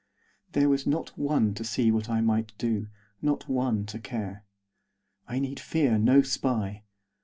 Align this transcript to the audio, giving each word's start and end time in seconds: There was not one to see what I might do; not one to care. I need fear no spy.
There 0.53 0.67
was 0.67 0.87
not 0.87 1.15
one 1.15 1.53
to 1.53 1.63
see 1.63 1.91
what 1.91 2.09
I 2.09 2.21
might 2.21 2.57
do; 2.57 2.87
not 3.21 3.47
one 3.47 3.85
to 3.85 3.99
care. 3.99 4.43
I 5.27 5.37
need 5.37 5.59
fear 5.59 5.99
no 5.99 6.23
spy. 6.23 6.81